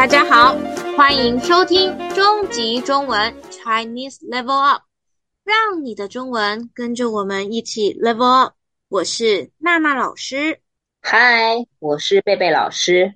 [0.00, 0.56] 大家好，
[0.96, 4.84] 欢迎收听终极中文 Chinese Level Up，
[5.44, 8.54] 让你的中文跟着我们一起 Level Up。
[8.88, 10.62] 我是娜娜老师，
[11.02, 13.12] 嗨，我是贝贝老师。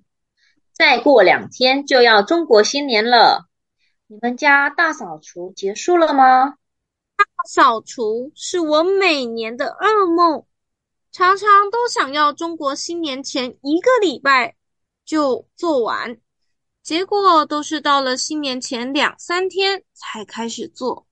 [0.74, 3.46] 再过两天就要中国新年了，
[4.06, 6.48] 你们家大扫除结束了吗？
[7.16, 10.44] 大扫除是我每年的噩梦，
[11.10, 14.54] 常常都想要中国新年前一个礼拜
[15.06, 16.18] 就做完。
[16.84, 21.06] 结果都是到了新年前两三天才开始做，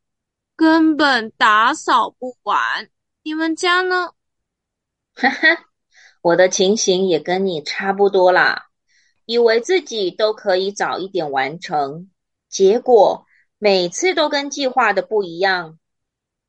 [0.55, 2.91] 根本打扫不完。
[3.23, 4.11] 你们家呢？
[5.17, 5.65] 哈哈，
[6.21, 8.67] 我的情形也跟你差不多啦。
[9.25, 12.11] 以为自己都可以早一点完成，
[12.51, 13.25] 结果
[13.57, 15.79] 每次都跟计划的不一样。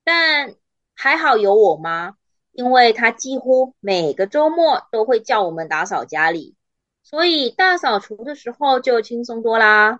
[0.03, 0.55] 但
[0.95, 2.17] 还好有我妈，
[2.51, 6.57] 因为她几乎每个周末都会叫我们打扫家里。
[7.03, 9.99] 所以大扫除的时候就轻松多啦。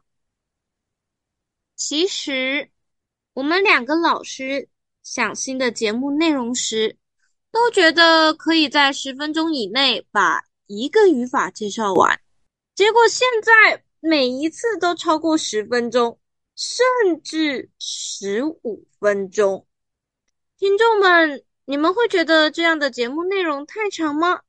[1.76, 2.72] 其实
[3.34, 4.70] 我们两个老师
[5.04, 6.98] 想新的节目内容时，
[7.52, 12.20] 都觉得可以在十分钟以内把一个语法介绍完。
[12.74, 16.20] 结果现在每一次都超过十分钟，
[16.56, 19.68] 甚至十五分钟。
[20.58, 24.42] 听众们，你们会觉得这样的节目内容太长吗？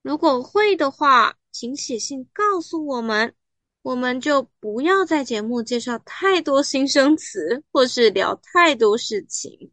[0.00, 3.34] 如果会的话，请写信告诉我们，
[3.82, 9.70] 我们就不要在节目介绍太多新生词，或是聊太多事情。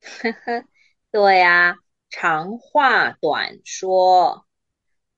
[0.00, 0.64] 呵呵，
[1.10, 1.76] 对呀，
[2.08, 4.46] 长话短说。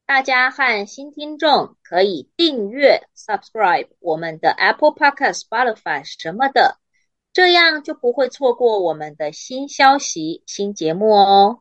[0.07, 6.79] 大家和新听众可以订阅、subscribe 我们的 Apple Podcast、Spotify 什么的，
[7.33, 11.61] 这样就不会错过我们的新消息、新节目哦。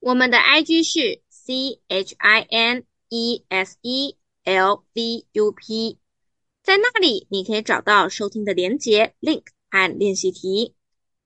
[0.00, 2.84] 我们的 IG 是 C H I N。
[3.08, 5.98] E S E L V U P，
[6.62, 10.74] 在那里你可以找到收听的连接 link 和练习题，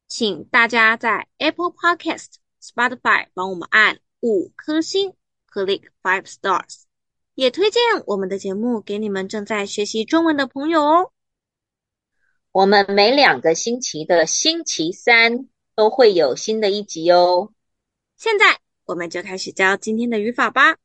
[0.06, 5.14] 请大家在 Apple Podcast、Spotify 帮我们按五颗星
[5.50, 6.82] ，click five stars，
[7.34, 11.12] 也推荐我们的节目给你们正在学习中文的朋友哦。
[12.52, 17.52] 我们每两个星期的星期三都会有新的一集哦。
[18.16, 20.76] 现在我们就开始教今天的语法吧。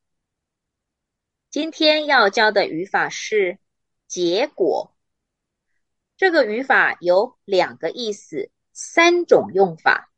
[1.56, 3.58] 今天要教的语法是
[4.06, 4.94] “结果”。
[6.18, 10.12] 这个语法有两个意思，三种用法。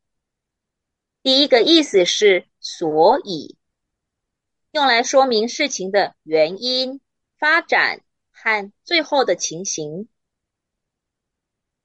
[1.23, 3.57] 第一个意思是“所以”，
[4.71, 6.99] 用来说明事情的原因、
[7.37, 8.01] 发展
[8.31, 10.09] 和最后的情形。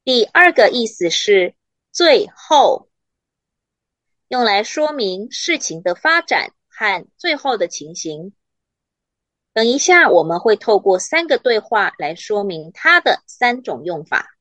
[0.03, 1.55] 第二个意思是
[1.95, 2.89] “最后”，
[4.27, 8.35] 用来说明事情的发展和最后的情形。
[9.55, 14.37] 等一下，我们会透过三个对话来说明它的三种用法。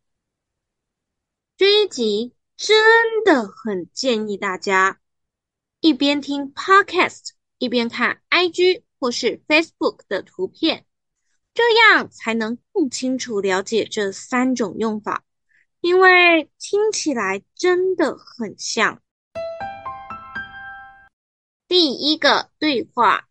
[1.55, 4.99] 这一集真的很建议大家
[5.81, 10.83] 一边听 Podcast，一边看 IG 或是 Facebook 的图片，
[11.53, 15.23] 这样才能更清楚了解这三种用法，
[15.79, 18.99] 因为听起来真的很像。
[21.67, 23.27] 第一个对话。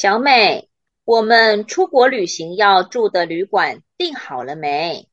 [0.00, 0.70] 小美，
[1.04, 5.10] 我们出国旅行要住的旅馆订好了没？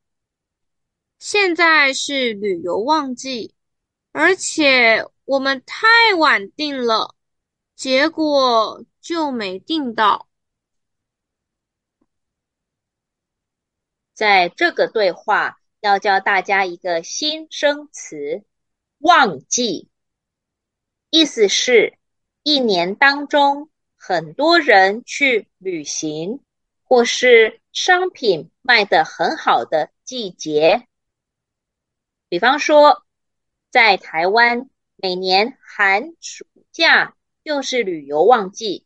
[1.19, 3.53] 现在是旅游旺季，
[4.13, 7.15] 而且我们太晚订了，
[7.75, 10.29] 结果就没订到。
[14.13, 18.45] 在这个对话要教大家一个新生词
[18.99, 19.89] “旺季”，
[21.11, 21.97] 意思是
[22.41, 23.69] 一年当中。
[23.97, 26.39] 很多人去旅行，
[26.83, 30.87] 或是商品卖得很好的季节。
[32.29, 33.03] 比方说，
[33.69, 38.85] 在台湾，每年寒暑假就是旅游旺季，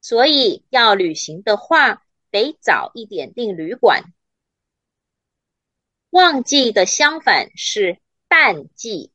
[0.00, 4.12] 所以要旅行的话，得早一点订旅馆。
[6.10, 7.98] 旺季的相反是
[8.28, 9.12] 淡季。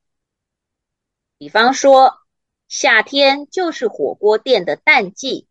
[1.38, 2.19] 比方说，
[2.70, 5.48] 夏天就是火锅店的淡季，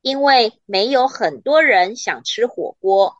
[0.00, 3.16] 因为没有很多人想吃火锅。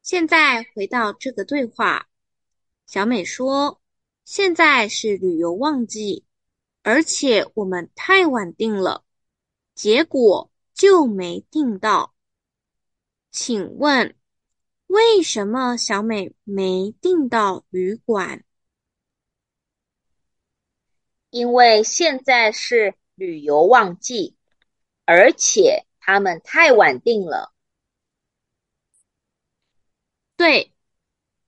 [0.00, 2.08] 现在回到这个对话，
[2.86, 3.80] 小美说
[4.24, 6.24] ：“现在是旅游旺季，
[6.82, 9.02] 而且我们太晚订了，
[9.74, 12.14] 结果就没订到。
[13.32, 14.14] 请问，
[14.86, 18.44] 为什么小美没订到旅馆？”
[21.30, 24.36] 因为现在是旅游旺季，
[25.04, 27.52] 而且他们太晚订了。
[30.36, 30.72] 对，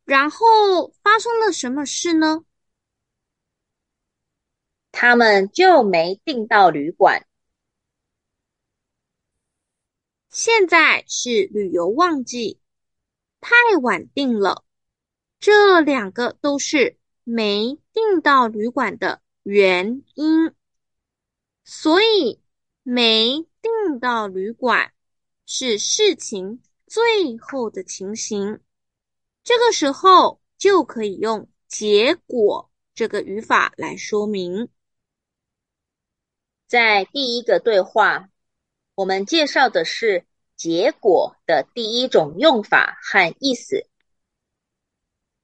[0.04, 2.44] 然后发生了什么事呢？
[4.92, 7.26] 他们就没订到旅馆。
[10.28, 12.60] 现在是旅游旺季，
[13.40, 14.64] 太晚订了。
[15.38, 20.54] 这两个都是没订到旅馆的原因，
[21.64, 22.40] 所以
[22.82, 24.92] 没订到旅馆
[25.46, 28.60] 是事情最后的情形。
[29.42, 34.68] 这个时候就可以用结果这个语法来说明。
[36.66, 38.28] 在第一个对话，
[38.94, 43.86] 我们介绍的是结果的第一种用法和意思。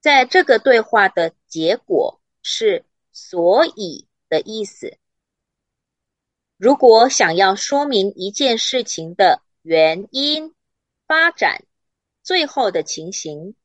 [0.00, 2.84] 在这个对话的结果是
[3.16, 4.98] “所以”的意思。
[6.58, 10.54] 如果想要说明一件事情的原因、
[11.06, 11.64] 发展、
[12.22, 13.56] 最后的情形，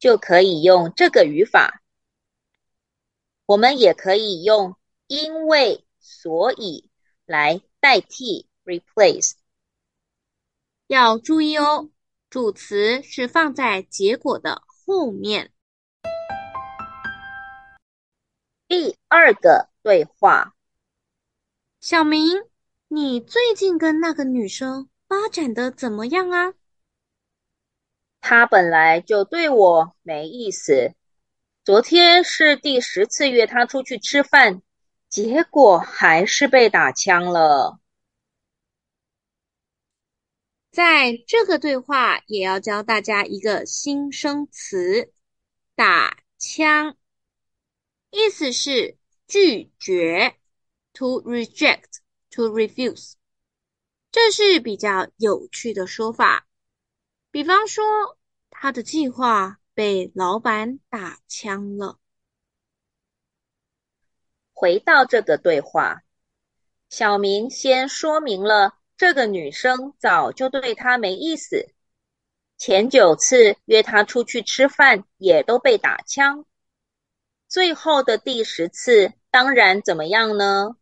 [0.00, 1.84] 就可以用这个语法。
[3.46, 4.76] 我们也可以用
[5.06, 6.90] “因为”、“所以”
[7.26, 9.34] 来代替 replace。
[10.88, 11.90] 要注意哦，
[12.28, 15.53] 主词是放在结果的后面。
[18.66, 20.54] 第二个对话，
[21.80, 22.44] 小明，
[22.88, 26.54] 你最近跟那个女生发展的怎么样啊？
[28.20, 30.94] 她本来就对我没意思，
[31.62, 34.62] 昨天是第十次约她出去吃饭，
[35.10, 37.78] 结果还是被打枪了。
[40.72, 45.12] 在这个对话也要教大家一个新生词，
[45.76, 46.96] 打枪。
[48.16, 48.96] 意思是
[49.26, 50.36] 拒绝
[50.92, 53.14] ，to reject，to refuse。
[54.12, 56.46] 这是比较有趣的说法。
[57.32, 57.84] 比方说，
[58.50, 61.98] 他的计划被老板打枪了。
[64.52, 66.04] 回到这个对话，
[66.88, 71.74] 小明先说明了这个女生早就对他没意思，
[72.58, 76.46] 前九次约他出去吃饭也都被打枪。
[77.54, 80.74] 最后的第十次，当然怎么样呢？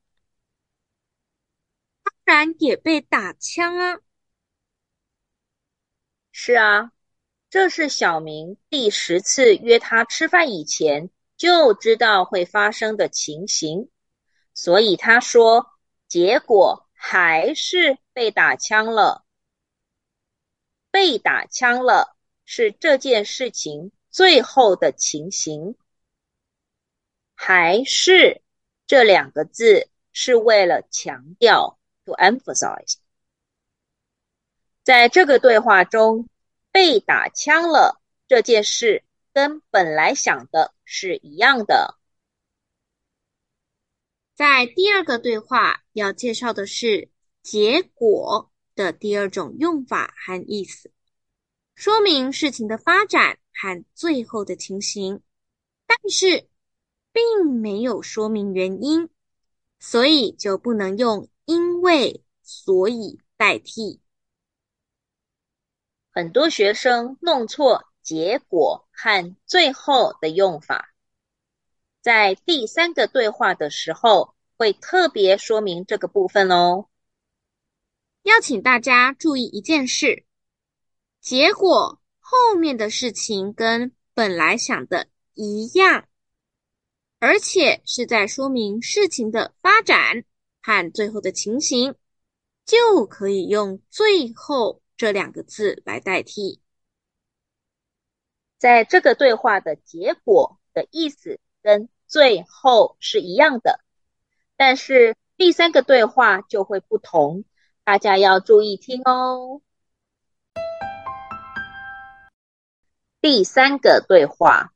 [2.02, 3.98] 当然也被打枪啊！
[6.30, 6.92] 是啊，
[7.50, 13.90] 这是小明第十次约他吃饭以前就知道会发生的情形，
[14.54, 15.66] 所以他说，
[16.08, 19.26] 结果还是被打枪了。
[20.90, 22.16] 被打枪了，
[22.46, 25.76] 是这件事情最后的情形。
[27.34, 28.42] 还是
[28.86, 32.96] 这两个字是为了强调，to emphasize。
[34.82, 36.28] 在这个对话中，
[36.70, 41.98] 被打枪了这件事跟本来想的是一样的。
[44.34, 47.10] 在第二个对话要介绍的是
[47.42, 50.90] 结果的第二种用法和意思，
[51.74, 55.22] 说明事情的发展和最后的情形，
[55.86, 56.48] 但是，
[57.12, 59.08] 并没有说明原因，
[59.78, 64.00] 所以就不能用因为、所以代替。
[66.10, 70.92] 很多学生弄错结果和最后的用法，
[72.00, 76.88] 在第三个对话的时候会特别说明这个部分哦。
[78.22, 80.24] 要请大家注意一件事：
[81.20, 86.06] 结果后面的事情跟本来想的一样。
[87.22, 90.24] 而且是在说明事情的发展
[90.60, 91.94] 和最后的情形，
[92.64, 96.60] 就可以用“最后”这两个字来代替。
[98.58, 103.78] 在这个对话的结果的意思跟“最后”是一样的，
[104.56, 107.44] 但是第三个对话就会不同，
[107.84, 109.62] 大家要注意听哦。
[113.20, 114.72] 第三个对话，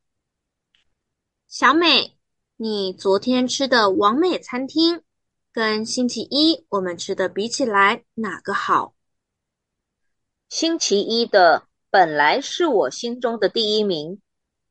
[1.49, 2.16] 小美。
[2.59, 5.03] 你昨天吃的完美餐厅，
[5.53, 8.95] 跟星期一我们吃的比起来，哪个好？
[10.49, 14.23] 星期一的本来是我心中的第一名，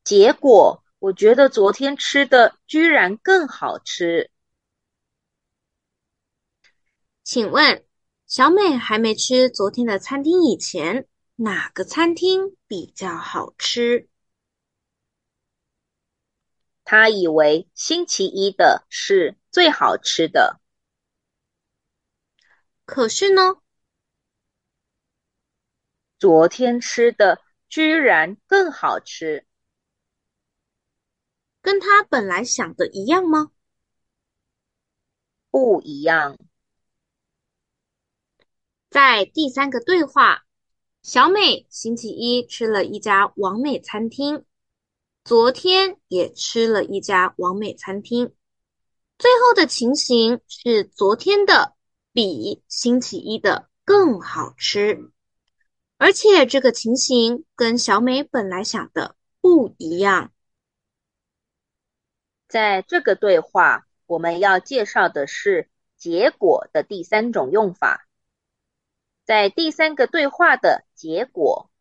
[0.04, 4.32] 结果我觉得昨天吃的居然更好吃。
[7.24, 7.86] 请问，
[8.25, 14.10] 小美还没吃昨天的餐厅以前，哪个餐厅比较好吃？
[16.86, 20.62] 他以为星期一的是最好吃的，
[22.86, 23.56] 可是呢，
[26.20, 29.48] 昨天吃的居然更好吃。
[31.62, 33.51] 跟他本来想的一样吗？
[35.50, 36.38] 不一样。
[38.92, 40.46] 在第三个对话，
[41.01, 44.46] 小美星期一吃了一家完美餐厅，
[45.25, 48.36] 昨天也吃了一家完美餐厅。
[49.17, 51.74] 最后的情形是昨天的
[52.13, 55.12] 比星期一的更好吃，
[55.98, 60.32] 而且这个情形跟小美本来想的不一样。
[62.48, 68.08] 在这个对话，我们要介绍的是结果的第三种用法。
[69.24, 71.72] 在第三个对话的结果，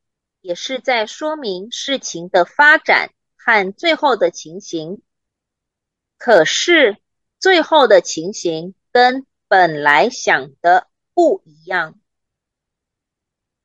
[0.41, 3.11] 也是在说明事情的发展
[3.45, 5.03] 和最后的情形。
[6.17, 6.97] 可是，
[7.39, 12.01] 最后的情形跟本来想的不一样。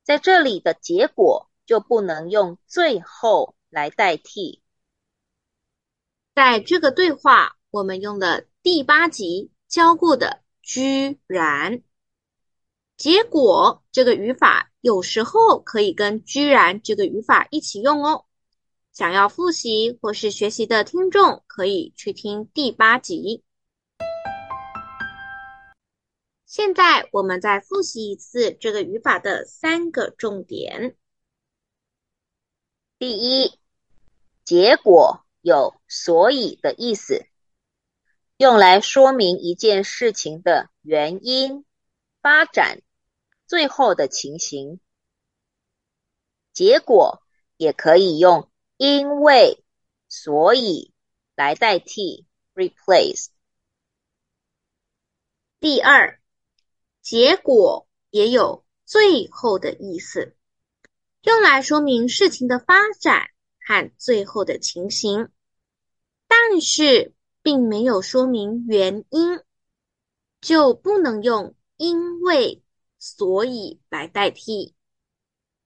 [0.03, 4.61] 在这里的结果就不能用最后来代替。
[6.35, 11.83] 在这个对话，我们用了第八集教过的“居然”。
[12.97, 18.25] 结果这个语法有时候可以跟“居然”这个语法一起用哦。
[18.99, 23.45] 想要复习或是学习的听众，可以去听第八集。
[26.45, 30.97] 现在我们再复习一次这个语法的三个重点。
[32.97, 33.57] 第一，
[34.43, 35.23] 结果。
[35.41, 37.25] 有所以的意思，
[38.35, 41.63] 用来说明一件事情的原因、
[42.21, 42.81] 发展、
[43.47, 44.81] 最后的情形。
[46.51, 47.23] 结果
[47.55, 48.48] 也可以用
[48.79, 49.63] 因为、
[50.07, 50.93] 所以
[51.35, 53.27] 来代替 replace。
[55.59, 56.19] 第二，
[57.01, 60.35] 结果也有最后的意思，
[61.23, 63.29] 用来说明事情的发展。
[63.61, 65.29] 和最后的情形，
[66.27, 69.41] 但是并没有说明原因，
[70.41, 72.63] 就不能用因为、
[72.97, 74.73] 所以来代替。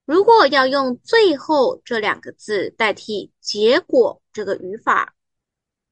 [0.04, 5.14] 如果要用最后这两个字代替结果这个语法，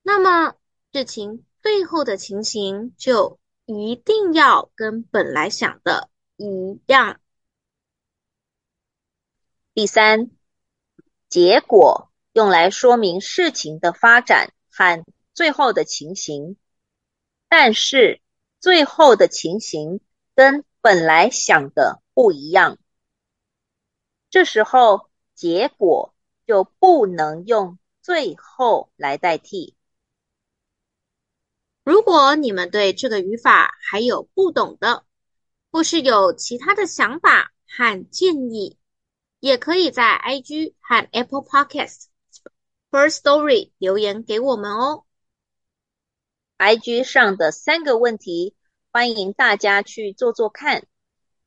[0.03, 0.55] 那么
[0.93, 7.21] 事情最后的情形就一定要跟本来想的一样。
[9.75, 10.31] 第三。
[11.29, 15.03] 结果用来说明事情的发展和
[15.33, 16.59] 最后的情形，
[17.49, 18.21] 但是
[18.61, 20.01] 最后的情形
[20.35, 22.77] 跟本来想的不一样，
[24.33, 26.15] 这时候结果
[26.47, 29.77] 就不能用最后来代替。
[31.85, 35.05] 如果你们对这个语法还有不懂的，
[35.71, 38.79] 或是有其他的想法和建议，
[39.39, 42.07] 也可以在 IG 和 Apple Podcast
[42.91, 45.05] Firstory 留言给我们哦。
[46.57, 48.57] IG 上的三个问题，
[48.93, 50.87] 欢迎大家去做做看。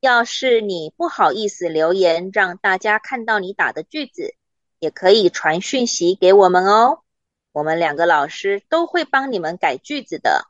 [0.05, 4.35] 要是你不好意思留言，让大家看到你打的句子，
[4.77, 6.99] 也可以传讯息给我们哦。
[7.51, 10.45] 我们两个老师都会帮你们改句子的。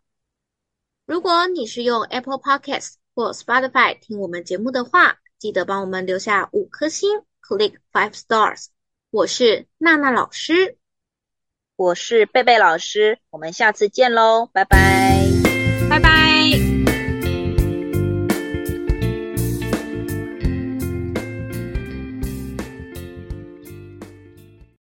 [1.06, 7.22] 如果你是用 Apple Podcast 或 Spotify 听我们节目的话，记得帮我们留下五颗星。
[7.42, 8.66] Click five stars。
[9.12, 10.78] 我是娜娜老师，
[11.76, 15.26] 我是贝贝老师，我们下次见喽，拜拜，
[15.88, 16.75] 拜拜。